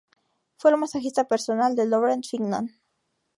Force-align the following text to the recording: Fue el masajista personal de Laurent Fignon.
Fue 0.57 0.71
el 0.71 0.77
masajista 0.77 1.25
personal 1.27 1.75
de 1.75 1.85
Laurent 1.85 2.25
Fignon. 2.25 2.71